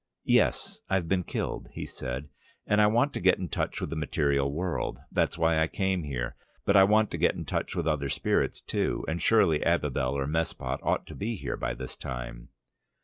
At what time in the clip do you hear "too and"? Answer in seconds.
8.61-9.21